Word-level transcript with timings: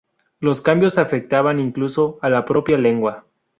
Los 0.39 0.63
cambios 0.63 0.97
afectaban 0.97 1.59
incluso 1.59 2.17
a 2.23 2.29
la 2.31 2.43
propia 2.43 2.75
lengua. 2.75 3.27